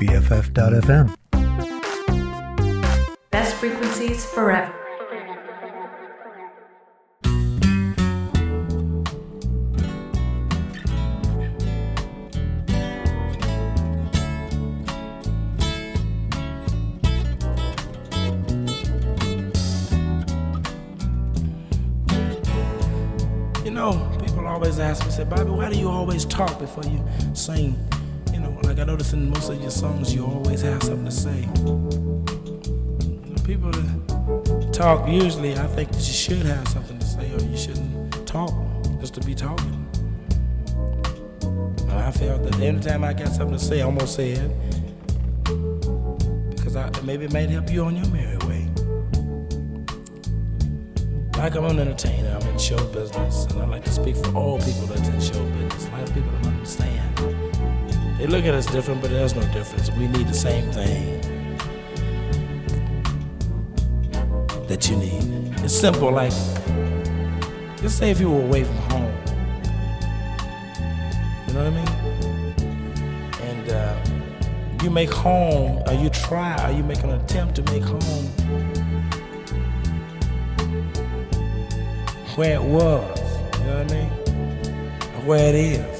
[0.00, 1.14] BFF.FM.
[3.30, 4.74] Best frequencies forever.
[23.62, 27.04] You know, people always ask me, say, Bobby, why do you always talk before you
[27.34, 27.76] sing?
[28.70, 31.40] Like I notice in most of your songs, you always have something to say.
[31.64, 32.22] Know,
[33.44, 37.56] people that talk, usually, I think that you should have something to say, or you
[37.56, 38.54] shouldn't talk
[39.00, 39.88] just to be talking.
[41.84, 44.52] But I felt that anytime I got something to say, I'm gonna say it.
[46.54, 48.68] Because I, maybe it might help you on your merry way.
[51.36, 54.58] Like I'm an entertainer, I'm in show business, and I like to speak for all
[54.60, 55.88] people that's in show business.
[55.88, 56.39] A lot of people.
[58.20, 59.90] They look at us different, but there's no difference.
[59.92, 61.22] We need the same thing
[64.68, 65.54] that you need.
[65.64, 66.30] It's simple, like
[67.78, 69.14] just say if you were away from home.
[71.48, 71.88] You know what I mean?
[73.40, 77.84] And uh, you make home, or you try, or you make an attempt to make
[77.84, 78.26] home
[82.36, 83.18] where it was.
[83.60, 85.24] You know what I mean?
[85.24, 85.99] Where it is.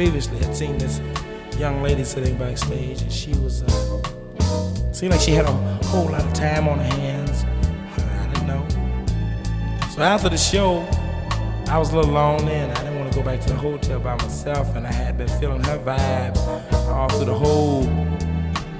[0.00, 0.98] Previously had seen this
[1.58, 5.52] young lady sitting backstage, and she was uh, seemed like she had a
[5.88, 7.44] whole lot of time on her hands.
[7.98, 8.66] I didn't know.
[9.90, 10.88] So after the show,
[11.68, 14.00] I was a little lonely, and I didn't want to go back to the hotel
[14.00, 16.34] by myself, and I had been feeling her vibe
[16.88, 17.82] all through the whole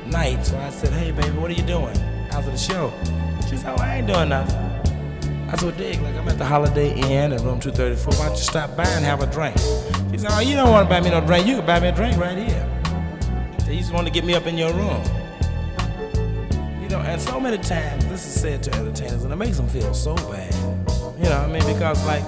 [0.06, 0.46] night.
[0.46, 1.98] So I said, "Hey, baby, what are you doing
[2.30, 2.94] after the show?"
[3.46, 4.69] She said, "Oh, I ain't doing nothing."
[5.52, 8.14] I said, well, dig, like I'm at the Holiday Inn at room 234.
[8.14, 9.58] Why don't you stop by and have a drink?
[10.12, 11.44] She said, oh, you don't want to buy me no drink.
[11.44, 12.68] You can buy me a drink right here.
[13.64, 15.02] So you just want to get me up in your room.
[16.80, 19.66] You know, and so many times this is said to entertainers, and it makes them
[19.66, 20.54] feel so bad.
[21.18, 22.22] You know, I mean, because like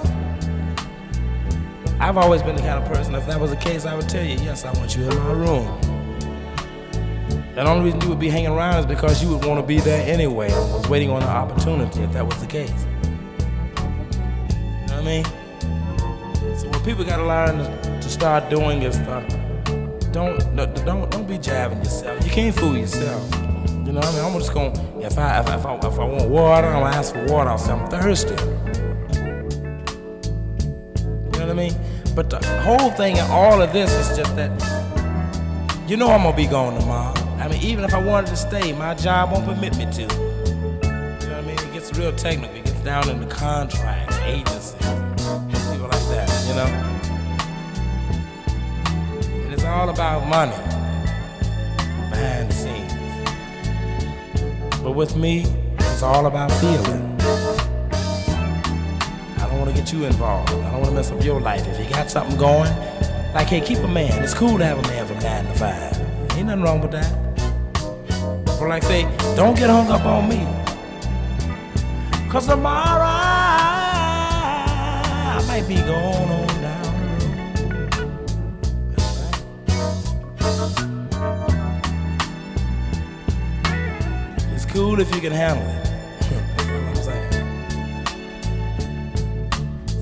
[2.01, 3.15] I've always been the kind of person.
[3.15, 5.31] If that was the case, I would tell you, yes, I want you in my
[5.31, 5.79] room.
[7.55, 9.79] The only reason you would be hanging around is because you would want to be
[9.79, 10.51] there anyway.
[10.51, 12.85] I was waiting on an opportunity if that was the case.
[15.03, 15.25] Mean?
[16.57, 19.21] So what people got to learn to, start doing is uh,
[20.11, 22.23] don't don't don't be jabbing yourself.
[22.23, 23.23] You can't fool yourself.
[23.85, 24.25] You know what I mean?
[24.25, 27.13] I'm just gonna if I if if I, if I want water, I'm gonna ask
[27.13, 27.49] for water.
[27.49, 28.35] I'll say I'm thirsty.
[28.35, 28.49] You
[31.31, 31.73] know what I mean?
[32.15, 34.51] But the whole thing and all of this is just that
[35.87, 37.13] you know I'm gonna be gone tomorrow.
[37.39, 40.01] I mean, even if I wanted to stay, my job won't permit me to.
[40.01, 41.59] You know what I mean?
[41.59, 42.55] It gets real technical.
[42.55, 44.62] It gets down in the contracts, that,
[46.53, 46.69] you know?
[49.51, 50.55] It's all about money
[52.09, 52.93] behind the scenes.
[54.83, 55.45] But with me,
[55.79, 57.17] it's all about feeling.
[59.39, 60.51] I don't want to get you involved.
[60.51, 61.67] I don't want to mess up your life.
[61.67, 62.71] If you got something going,
[63.33, 64.23] like, hey, keep a man.
[64.23, 66.37] It's cool to have a man from 9 to 5.
[66.37, 67.11] Ain't nothing wrong with that.
[68.45, 69.03] But like say,
[69.35, 70.45] don't get hung up on me.
[72.29, 73.22] Cause tomorrow
[75.53, 76.93] might be going on down.
[84.51, 85.81] It's cool if you can handle it.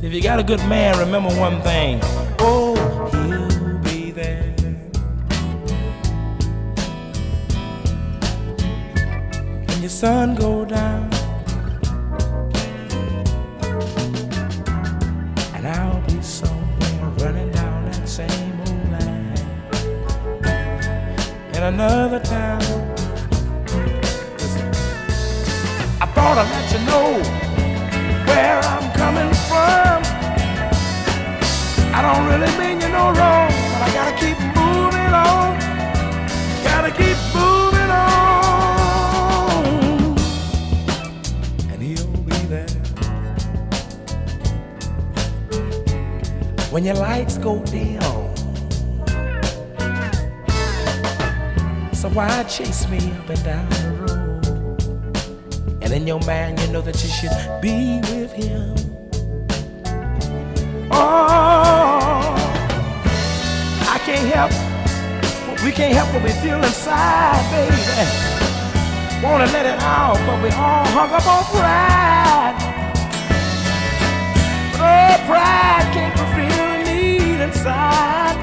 [0.02, 2.00] If you got a good man, remember one thing.
[2.40, 2.76] Oh,
[3.12, 4.54] he'll be there.
[9.68, 11.11] When your sun go down,
[21.62, 22.62] in another town.
[26.02, 27.10] I thought I'd let you know
[28.26, 30.02] where I'm coming from.
[31.94, 35.60] I don't really mean you no wrong, but I gotta keep moving on.
[36.64, 38.18] Gotta keep moving on.
[41.72, 42.76] And he'll be there.
[46.72, 48.31] When your lights go down.
[52.02, 54.44] So why chase me up and down the road?
[55.84, 58.74] And in your mind, you know that you should be with him.
[60.90, 62.34] Oh,
[63.88, 64.52] I can't help.
[65.64, 67.78] We can't help what we feel inside, baby.
[69.24, 72.56] Wanna let it out, but we all hung up on pride.
[74.74, 78.38] Oh, pride can't fulfill the need inside.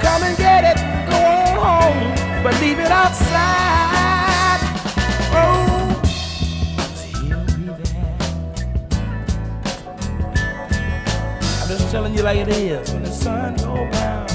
[0.00, 0.78] Come and get it,
[1.10, 4.60] go on home but leave it outside.
[5.32, 6.00] Oh,
[7.12, 8.16] he'll be there.
[11.60, 12.90] I'm just telling you like it is.
[12.92, 14.26] When the sun go down,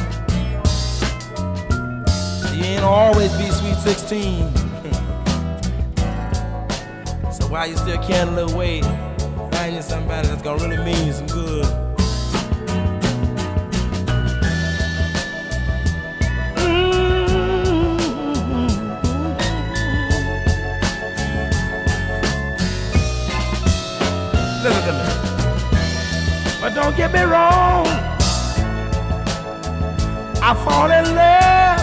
[2.56, 4.56] you ain't always be sweet 16.
[7.32, 8.82] so while you still can't look away,
[9.52, 11.85] finding somebody that's gonna really mean some good.
[26.96, 27.86] Don't get me wrong.
[30.42, 31.82] I fall in love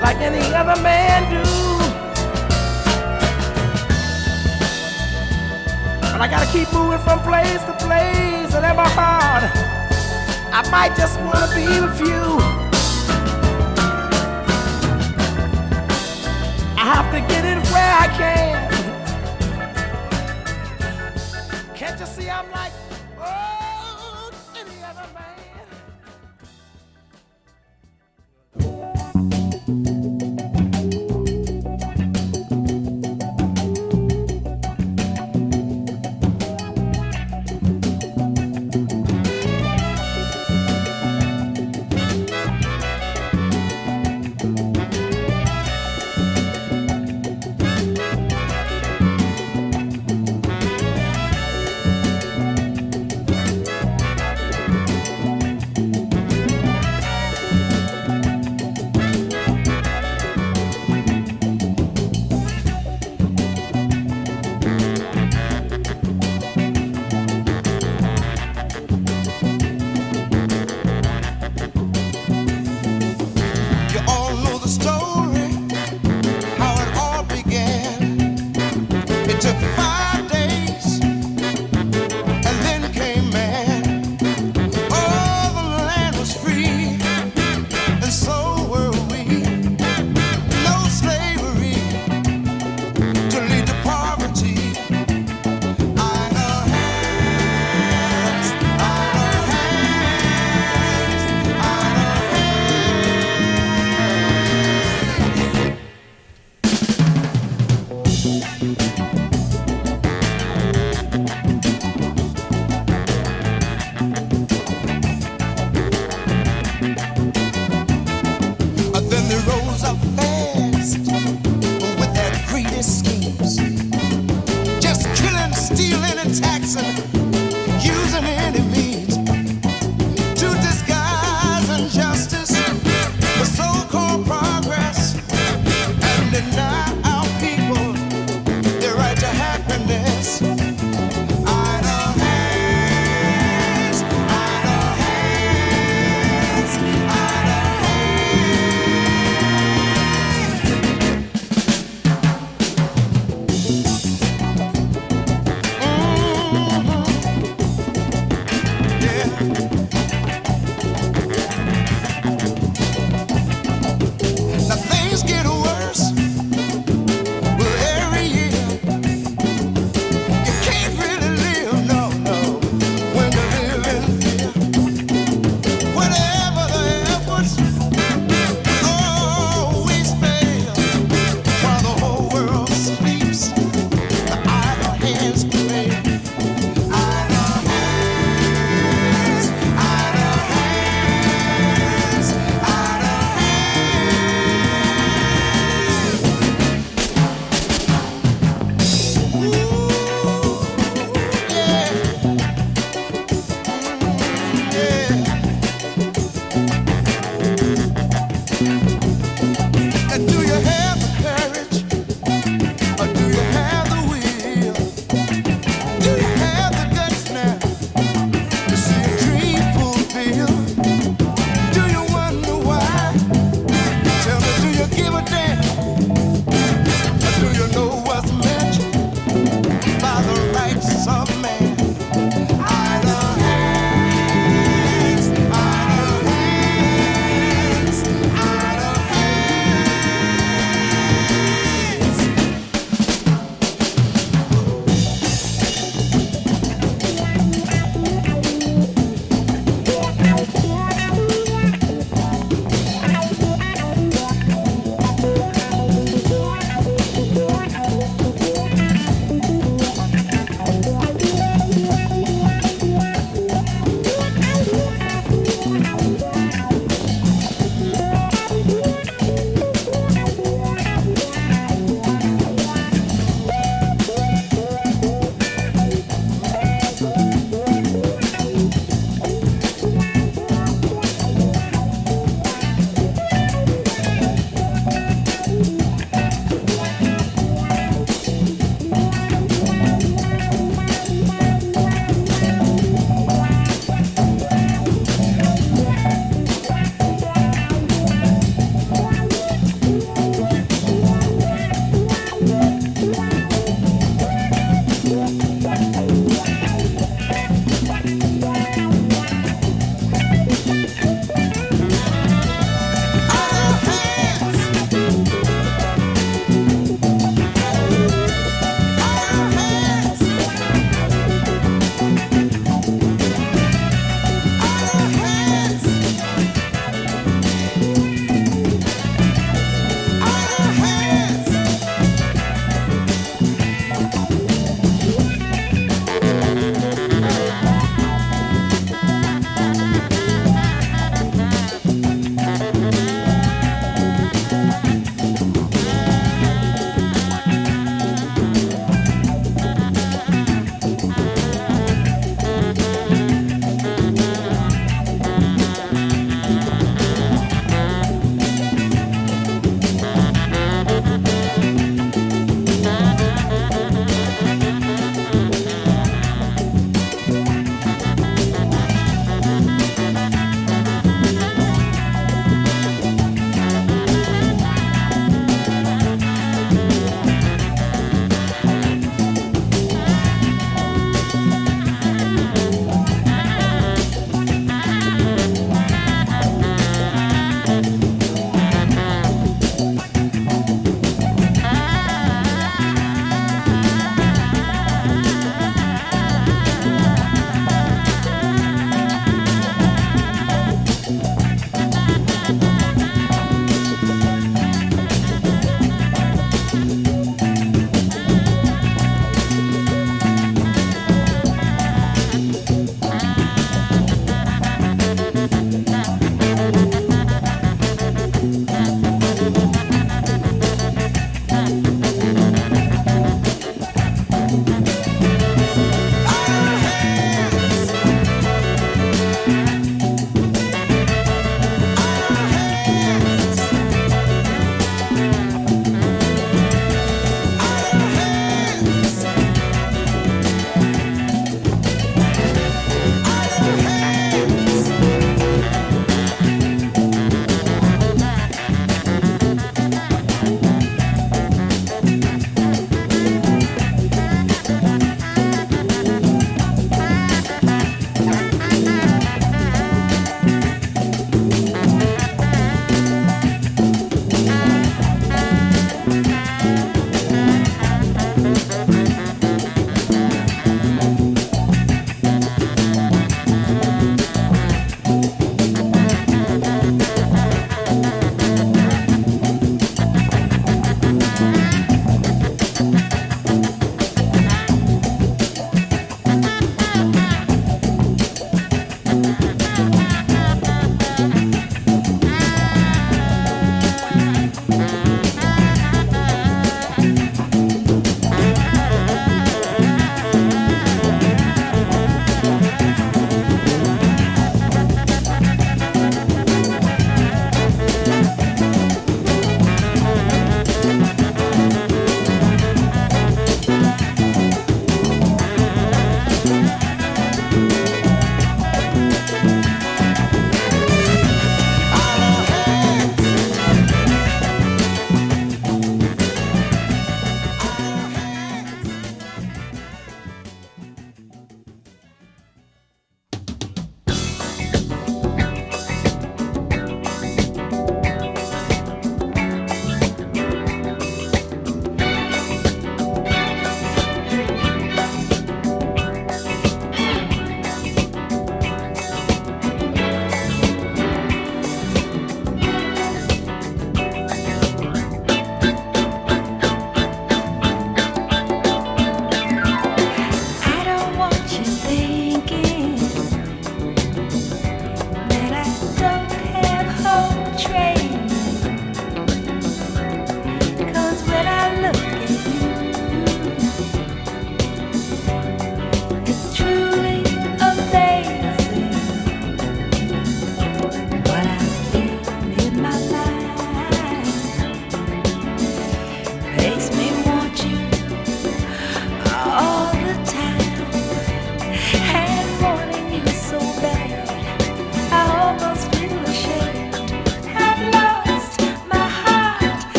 [0.00, 1.42] like any other man do.
[6.00, 9.50] But I gotta keep moving from place to place, and in my heart,
[10.52, 12.61] I might just wanna be with you.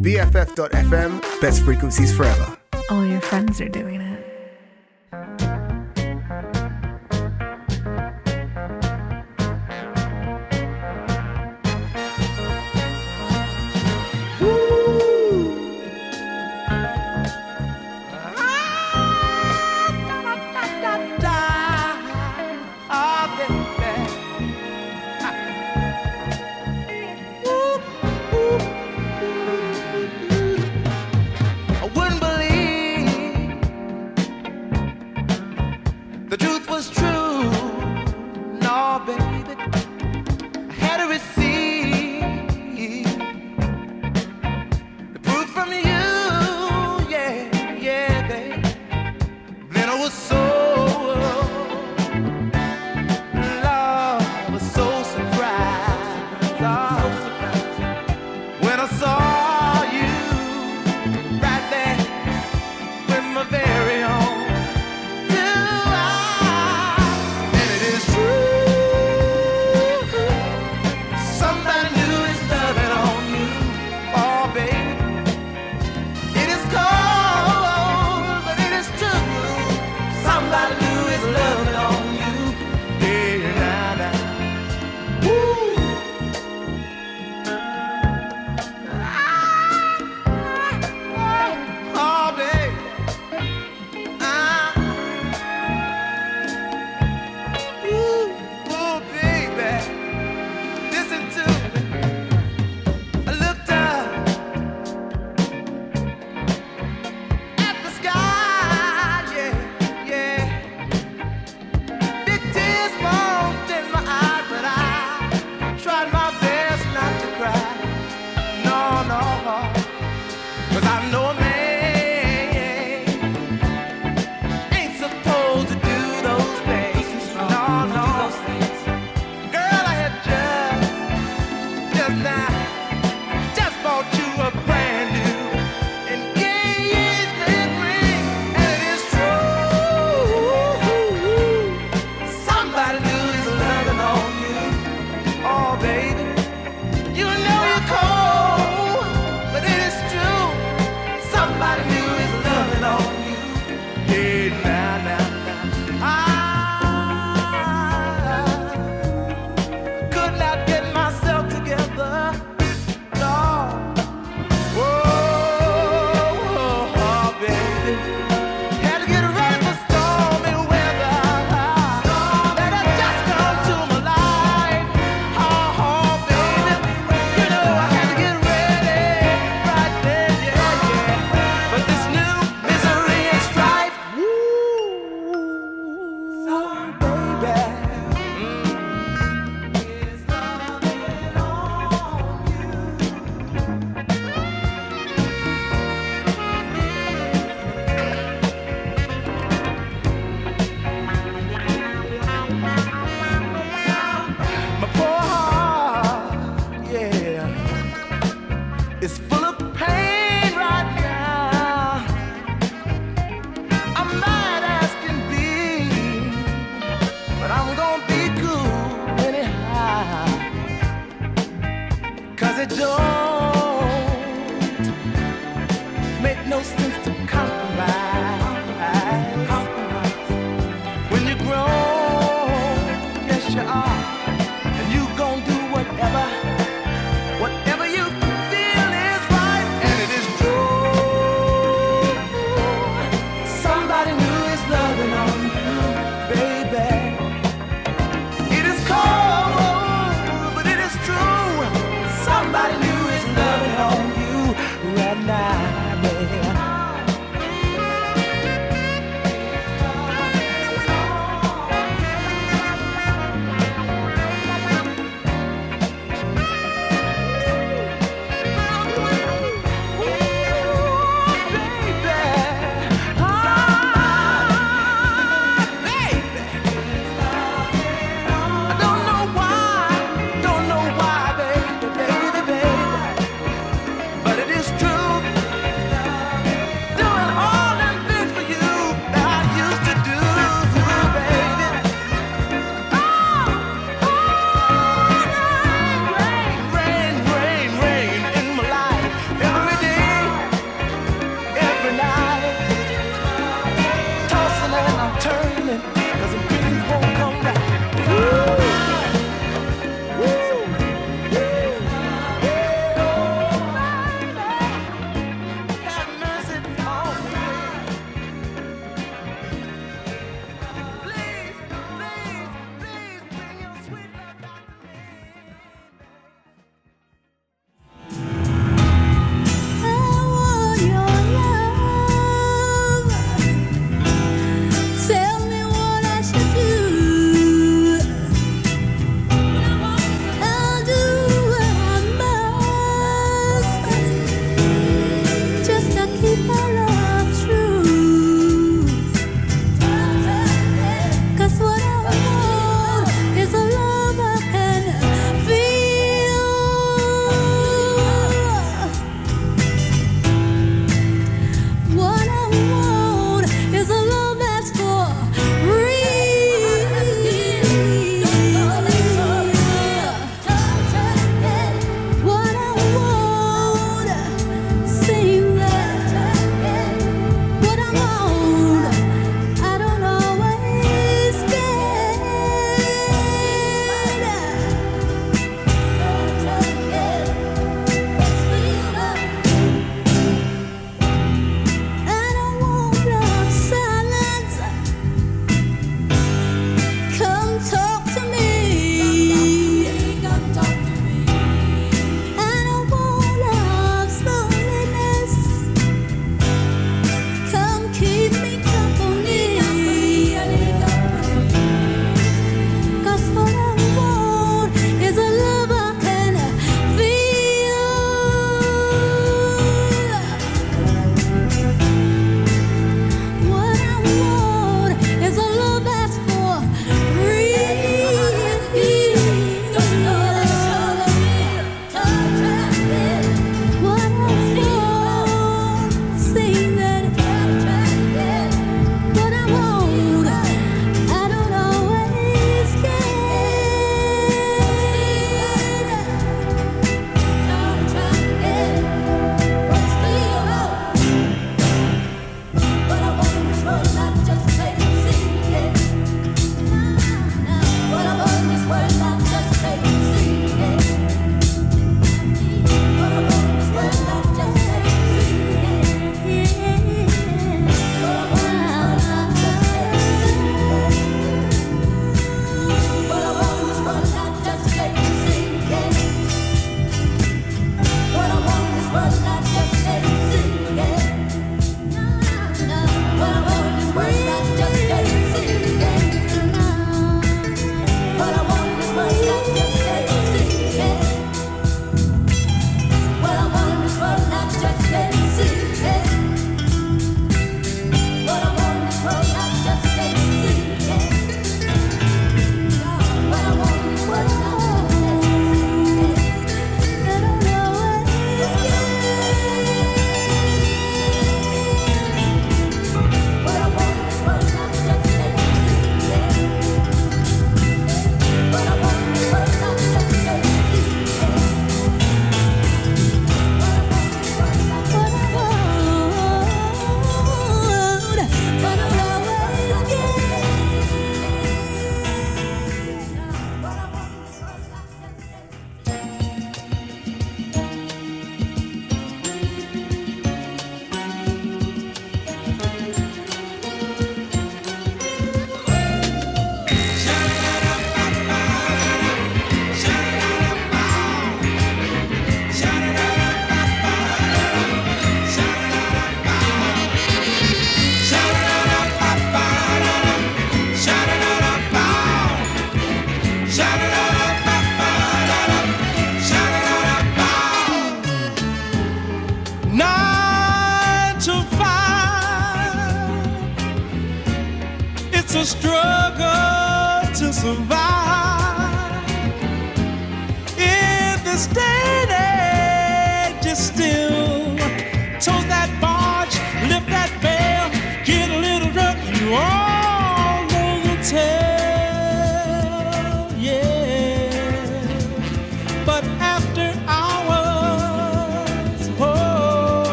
[0.00, 2.56] BFF.FM, best frequencies forever.
[2.90, 4.01] All your friends are doing it.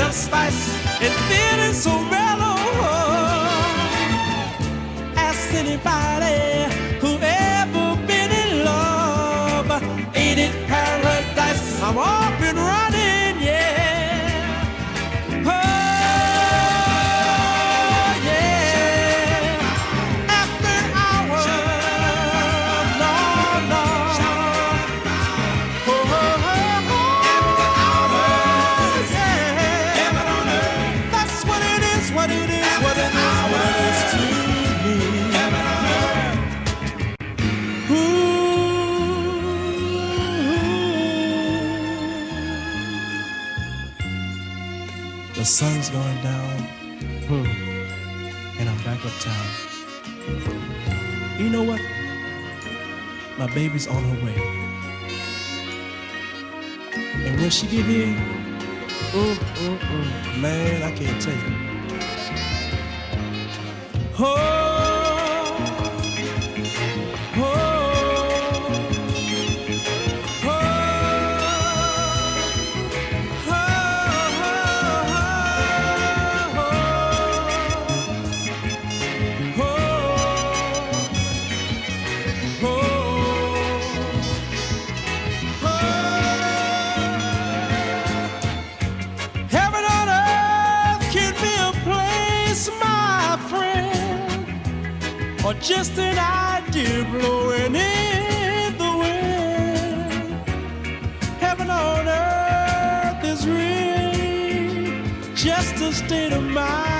[0.00, 0.77] of spice.
[53.54, 54.34] baby's on her way.
[57.26, 58.14] And when she get here,
[59.14, 61.56] oh, oh, oh, man, I can't tell you.
[64.18, 64.67] Oh.
[95.68, 100.48] just an idea blowing in the wind.
[101.40, 105.04] Heaven on earth is real,
[105.34, 106.97] just a state of mind.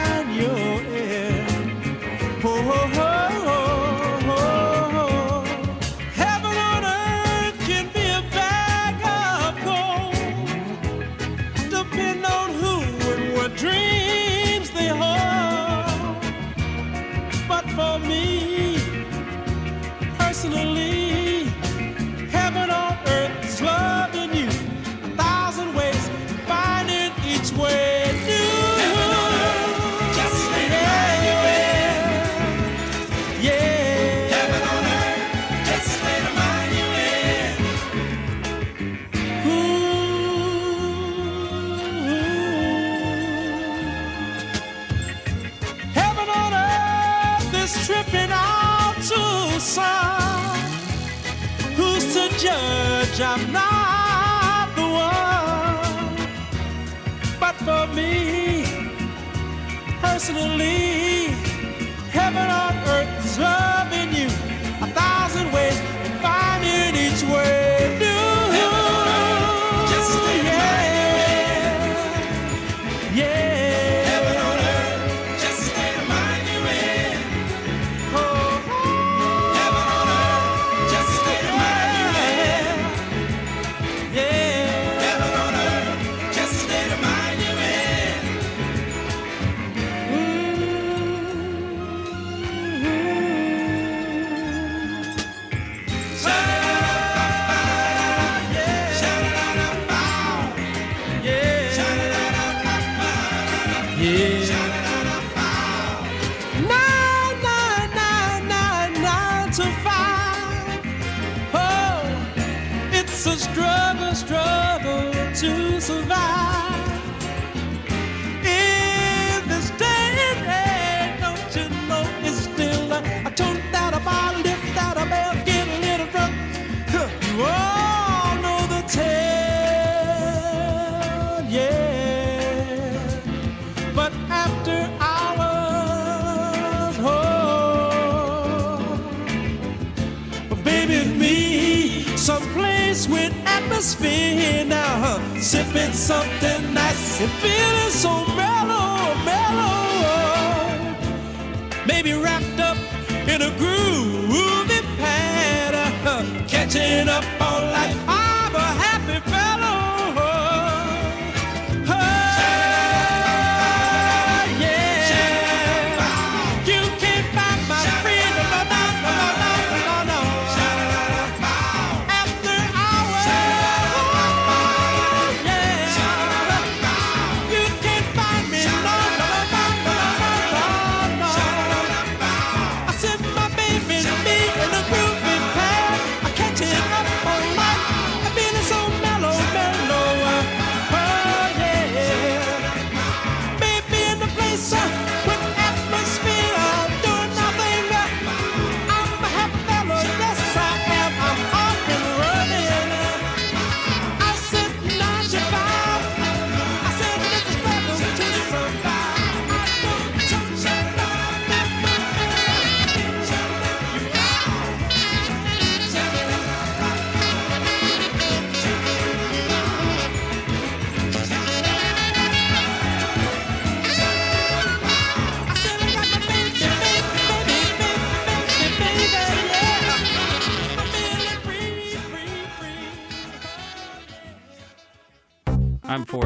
[60.28, 60.77] personally.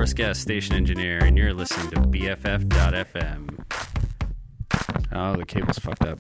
[0.03, 3.65] Forrest Guest, station engineer, and you're listening to BFF.FM.
[5.13, 6.19] Oh, the cable's fucked up.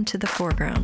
[0.00, 0.81] To the foreground.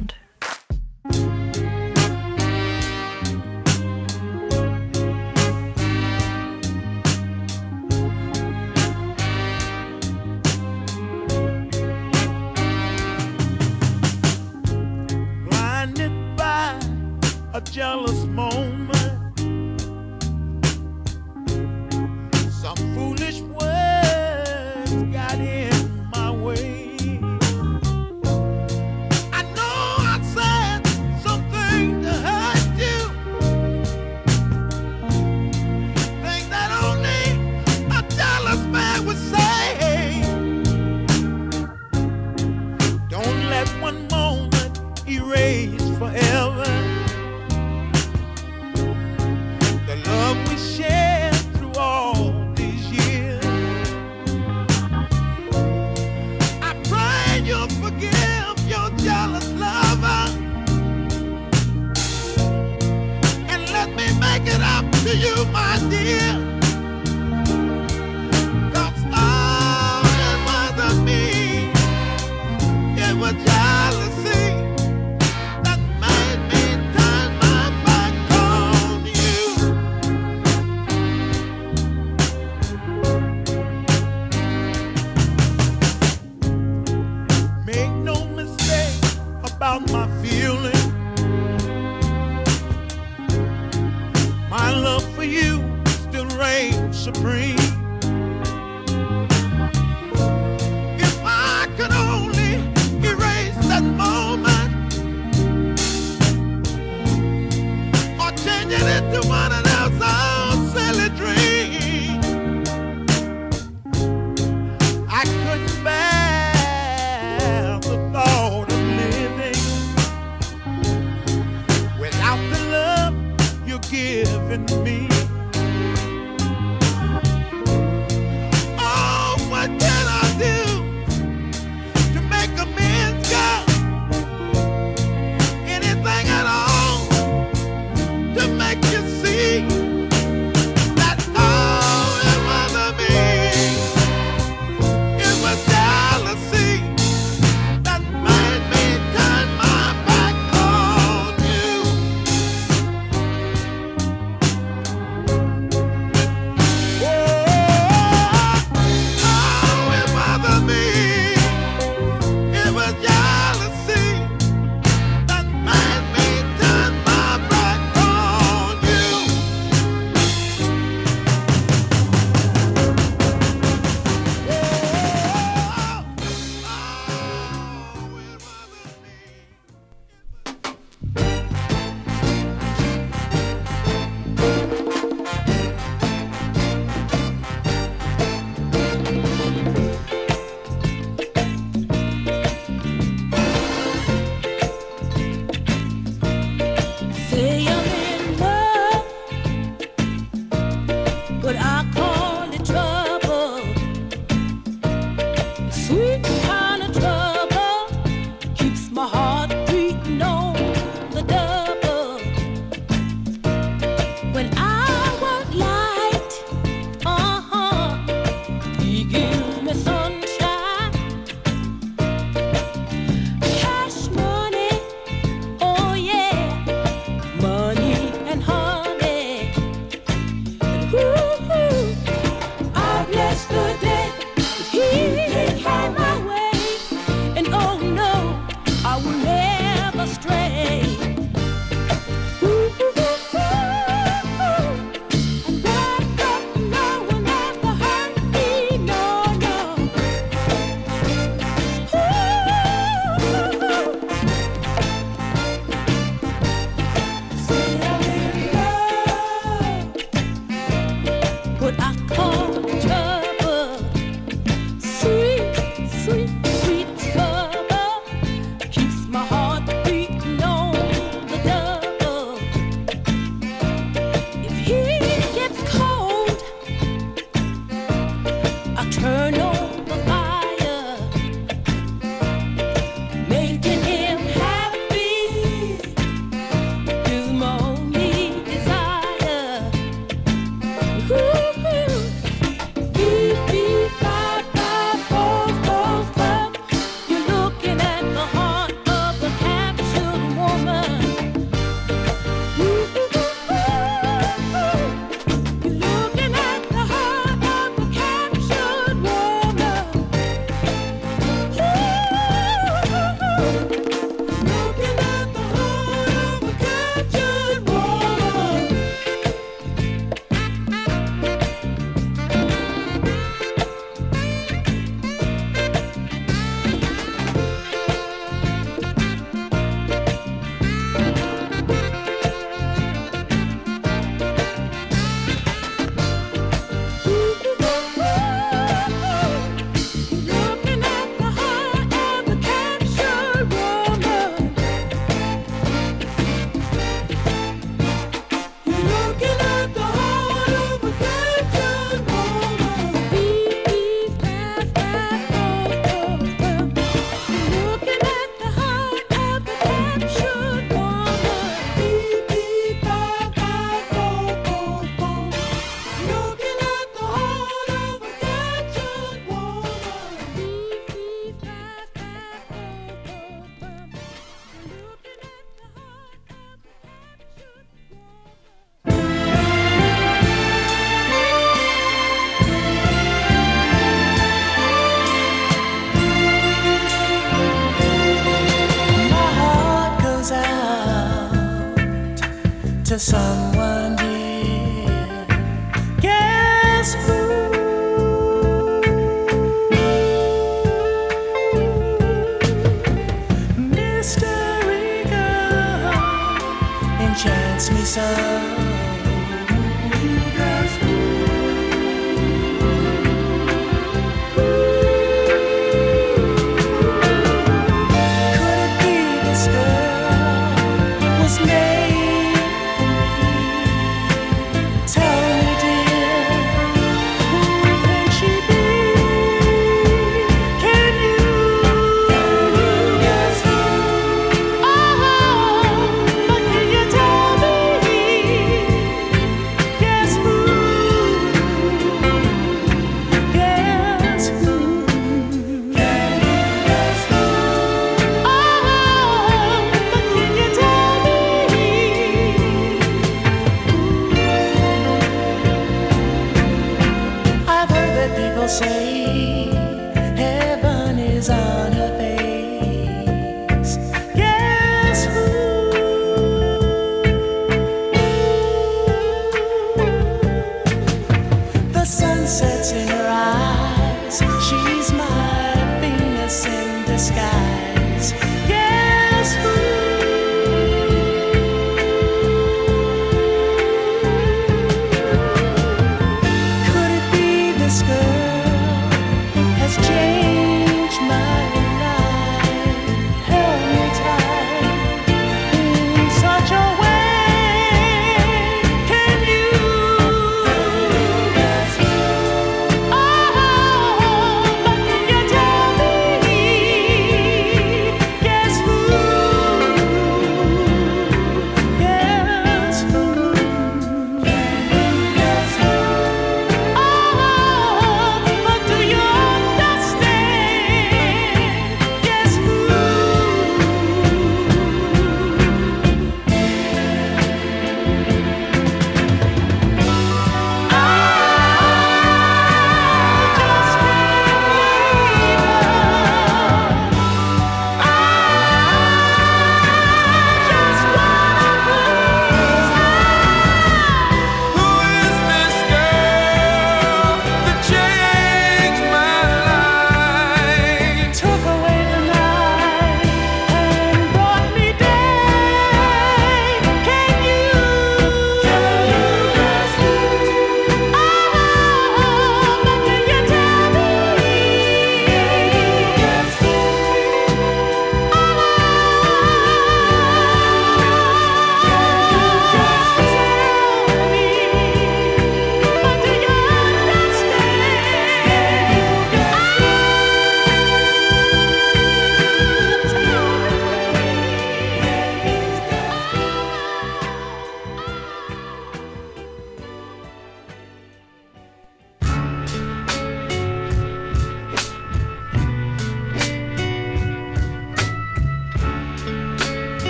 [407.58, 408.67] Enchants me so.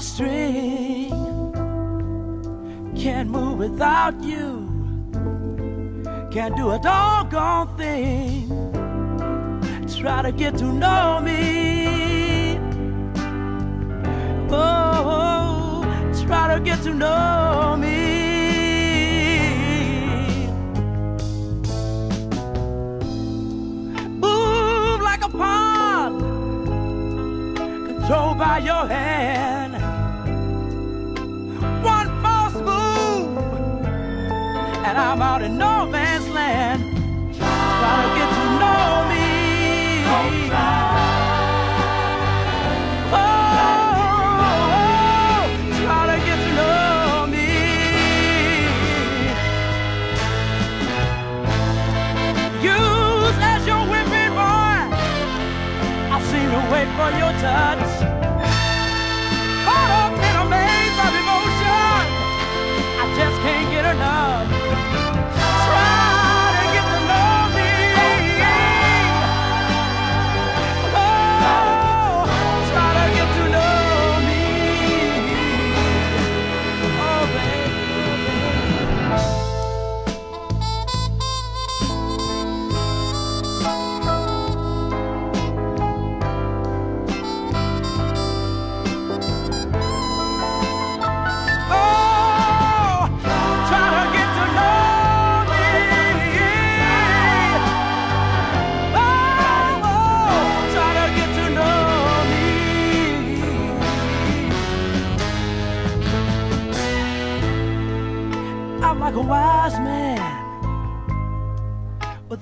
[0.00, 1.10] String.
[2.96, 4.66] Can't move without you.
[6.30, 8.48] Can't do a doggone thing.
[9.88, 12.58] Try to get to know me.
[14.50, 15.84] Oh,
[16.26, 17.90] try to get to know me.
[24.08, 26.20] Move like a pond,
[27.86, 29.59] controlled by your hand.
[35.10, 36.84] I'm out in no man's land.
[37.34, 39.26] Try to get to know me.
[43.12, 43.26] Oh,
[45.82, 47.48] try to get to know me.
[52.62, 54.78] Use as your whipping boy.
[56.14, 57.89] I seem to wait for your touch.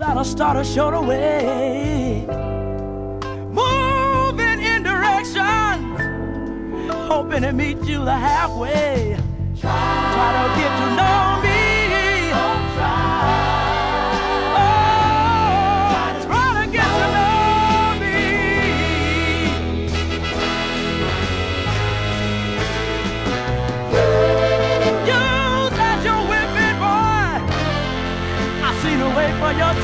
[0.09, 2.25] Without a starter show the way.
[3.53, 6.01] Moving in directions
[7.09, 9.19] hoping to meet you the halfway.
[9.61, 11.28] Try to get to know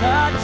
[0.05, 0.44] touch.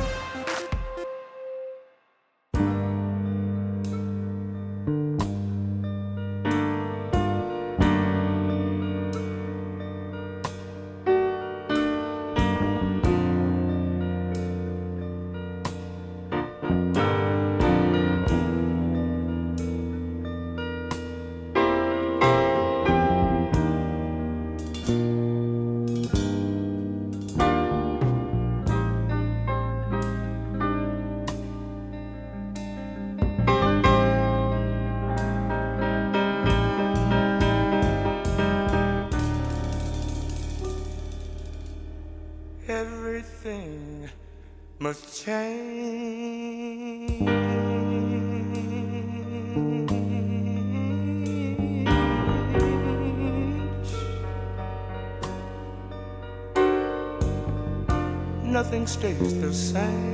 [58.87, 60.10] stays the same.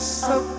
[0.00, 0.49] so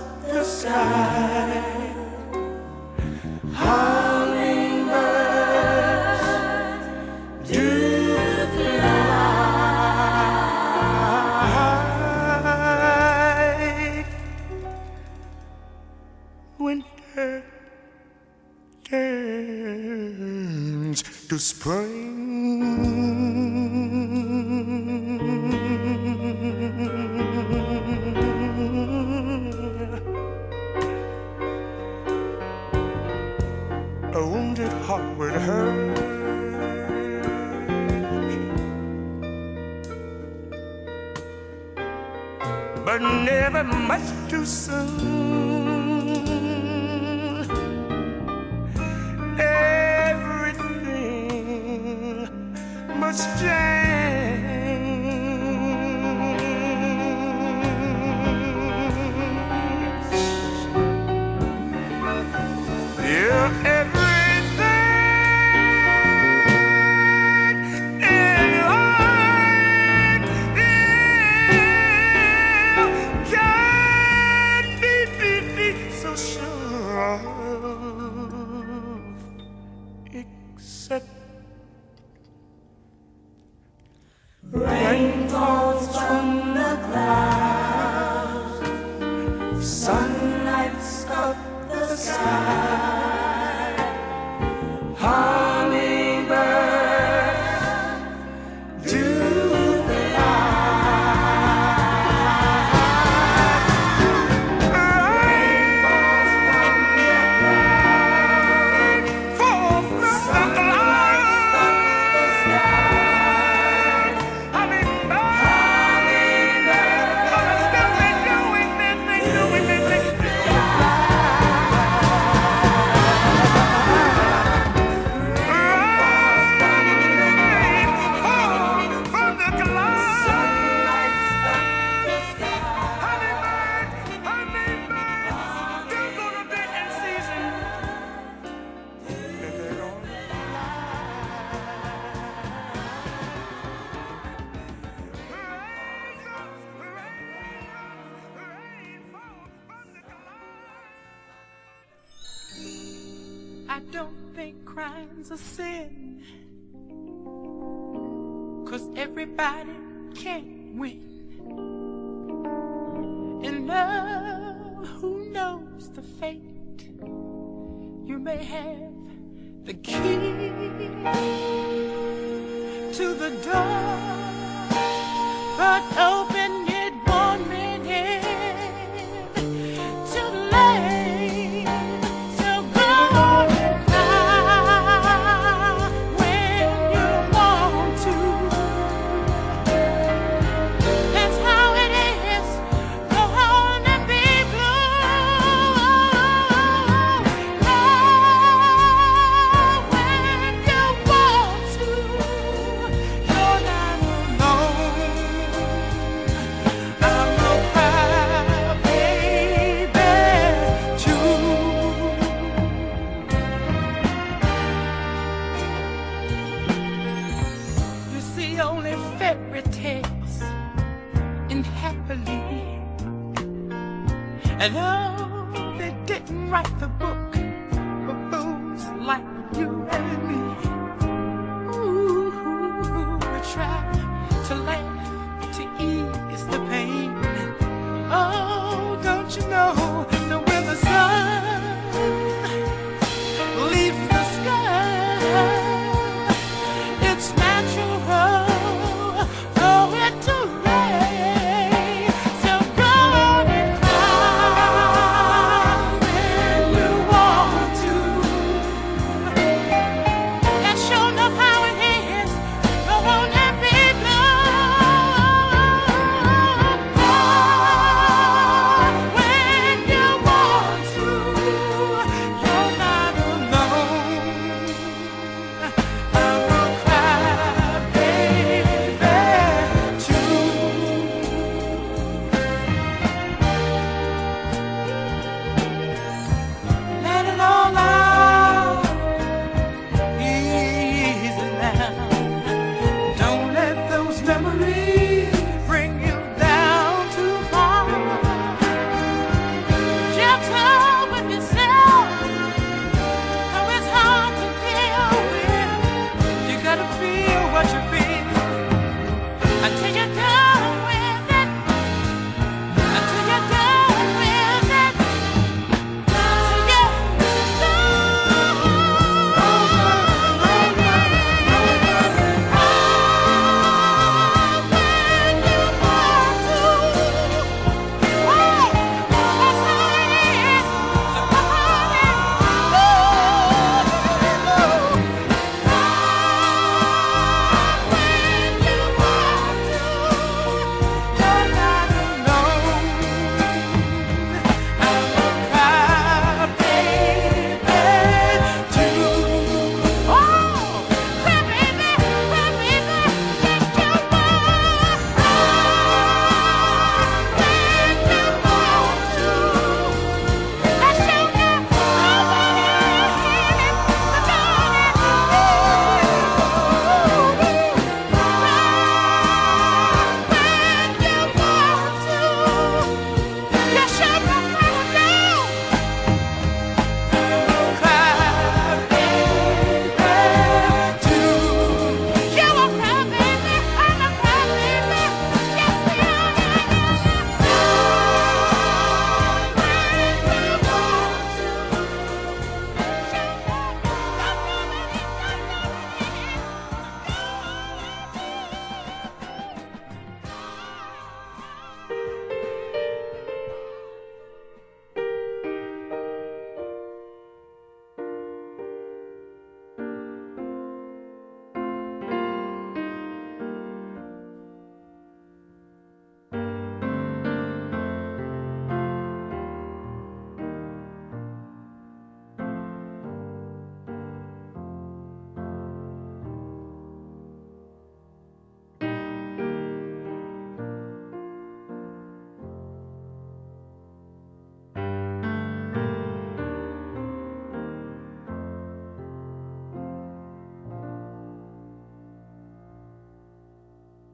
[224.61, 226.87] and oh, they didn't write the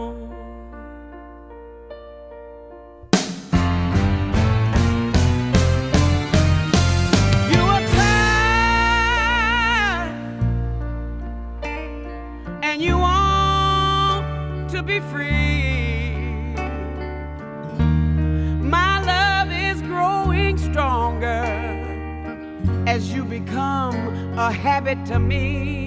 [24.47, 25.86] a habit to me.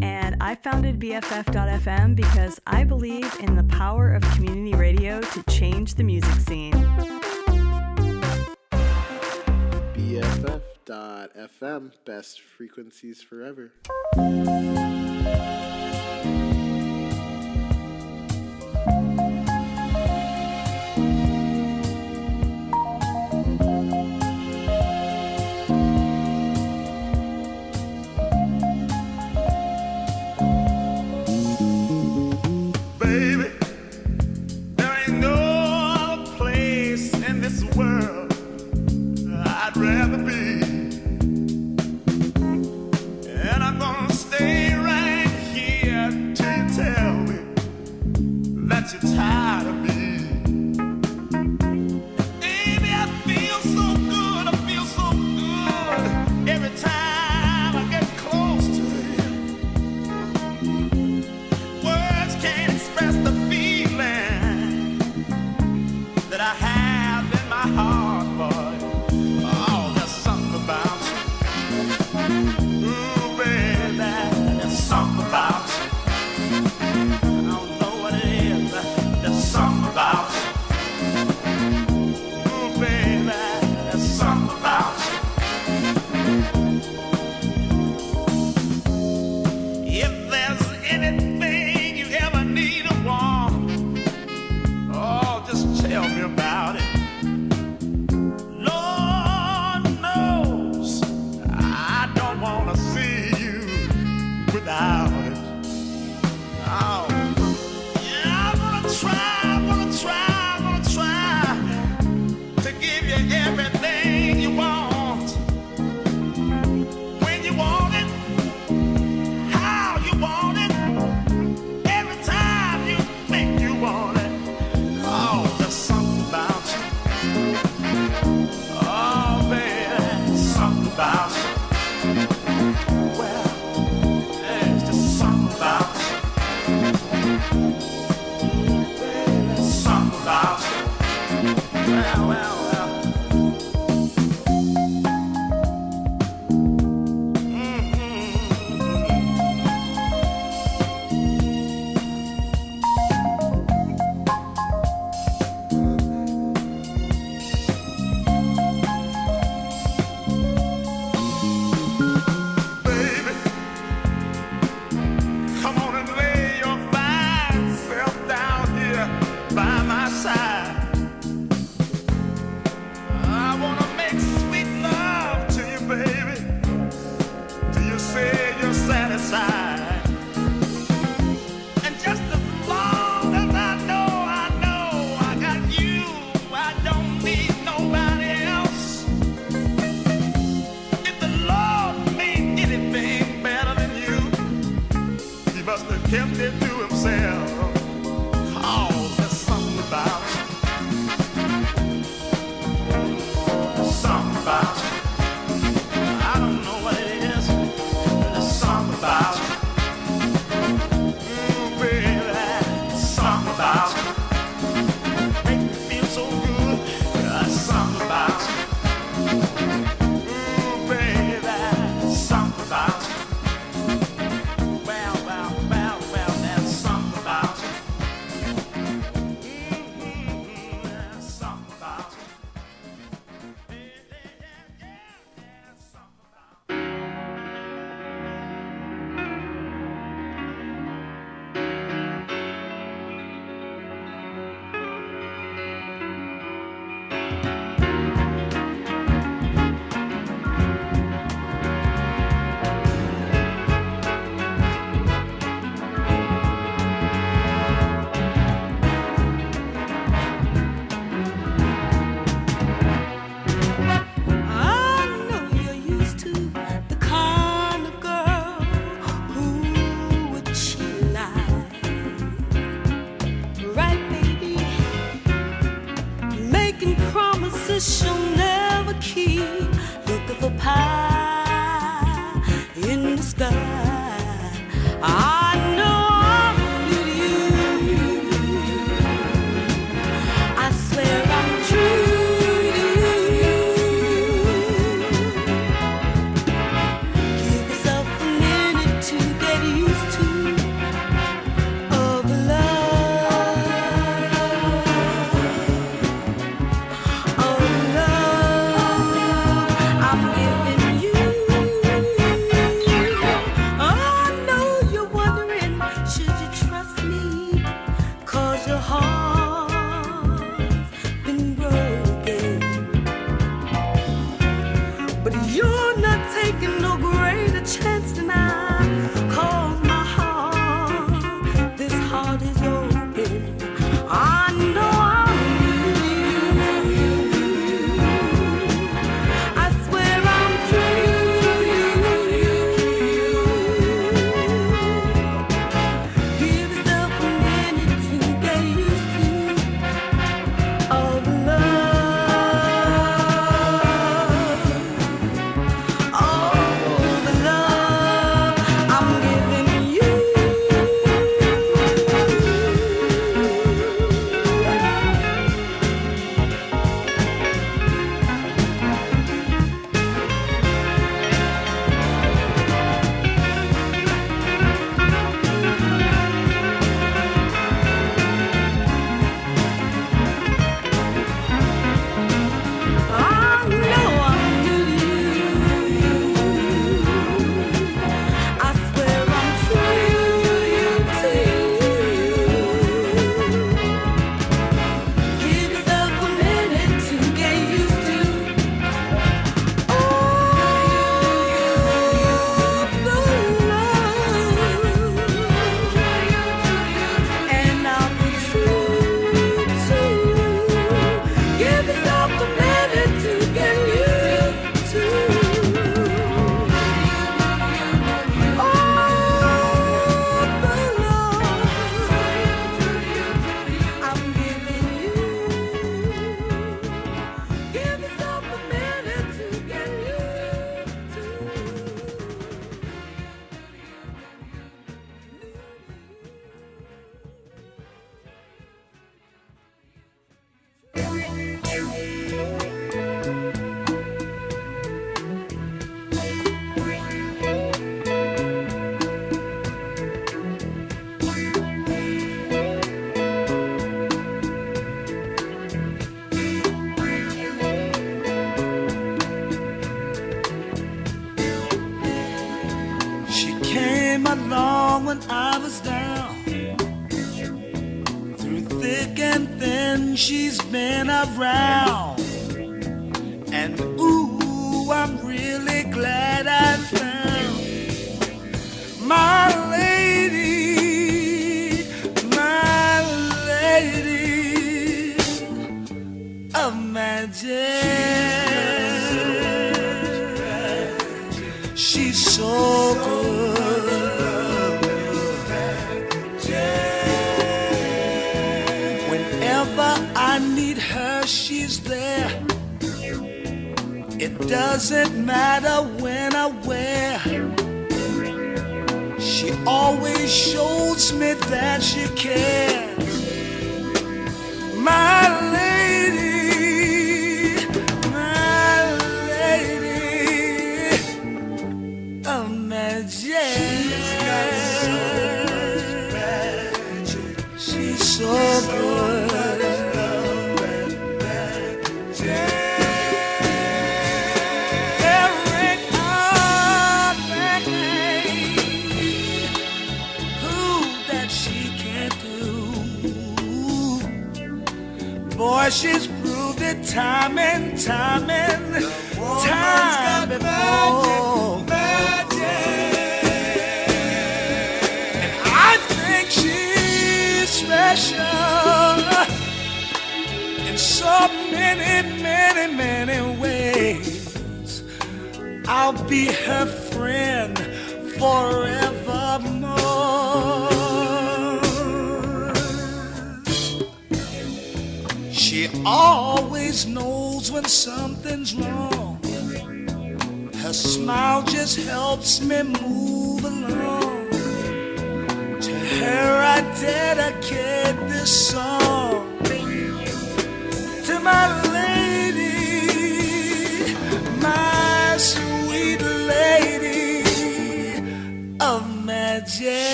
[0.00, 5.94] and I founded BFF.FM because I believe in the power of community radio to change
[5.94, 6.72] the music scene.
[9.94, 13.72] BFF.FM, best frequencies forever.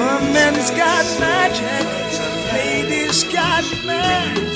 [0.00, 1.86] Woman's got magic.
[2.18, 4.49] The lady's got magic.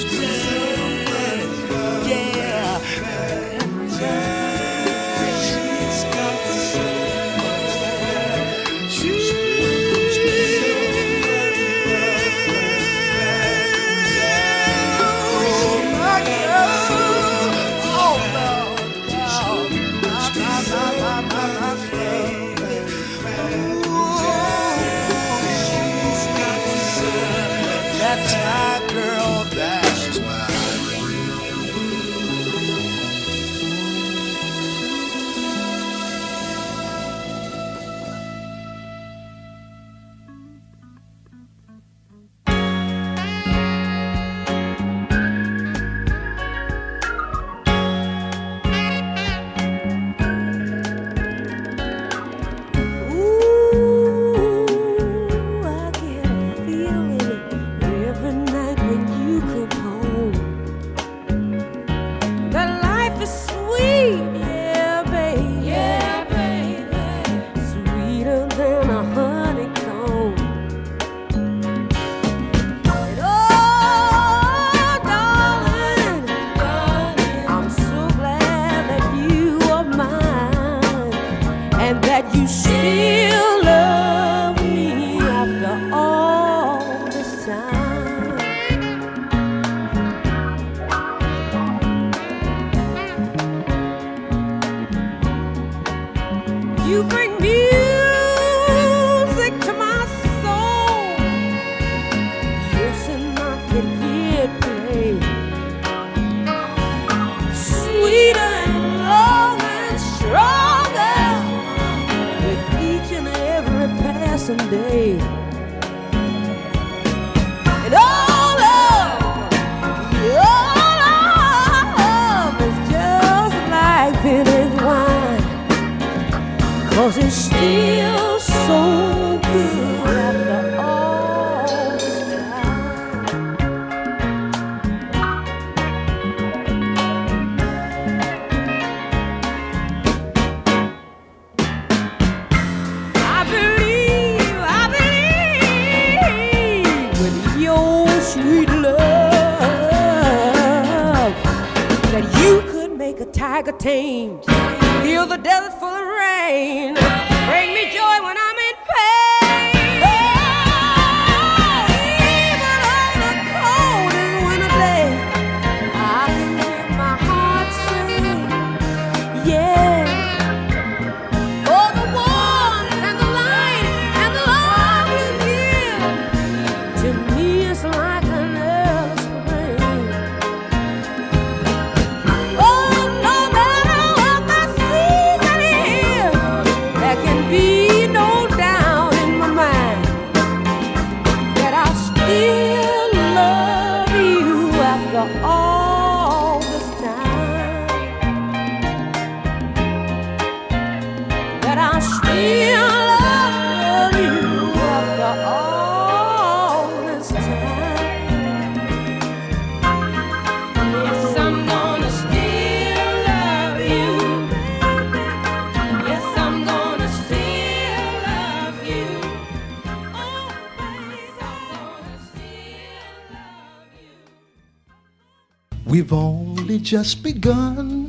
[226.84, 228.03] just begun.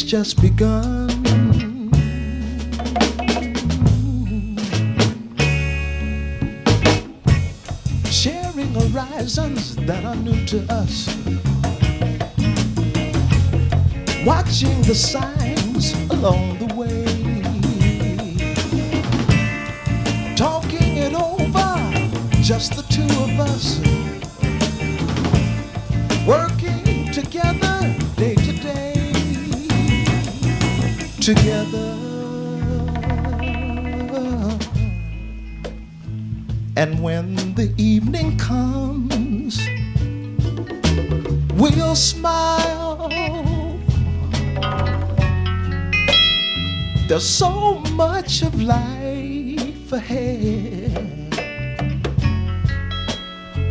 [0.00, 1.08] it's just begun.
[8.04, 11.08] Sharing horizons that are new to us.
[14.24, 15.37] Watching the signs.
[47.18, 51.34] There's so much of life ahead.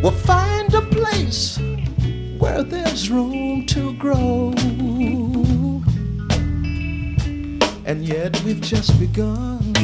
[0.03, 1.57] We'll find a place
[2.39, 4.53] where there's room to grow.
[7.85, 9.76] And yet we've just begun.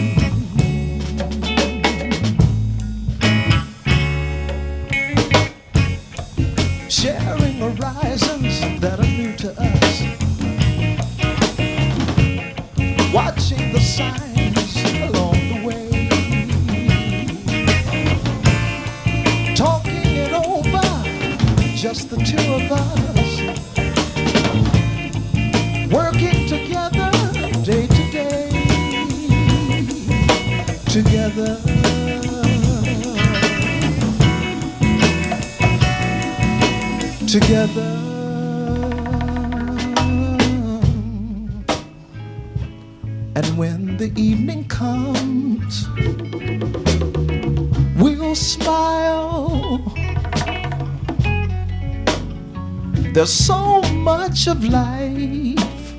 [54.54, 55.96] Of life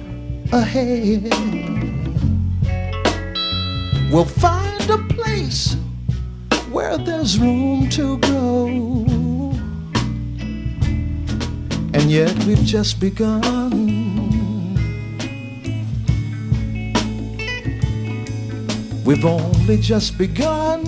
[0.53, 1.25] ahead.
[4.13, 5.75] We'll find a place
[6.71, 9.05] where there's room to grow.
[11.95, 13.73] And yet we've just begun.
[19.05, 20.83] We've only just begun.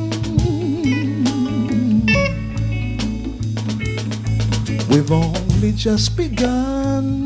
[4.89, 7.26] We've only just begun.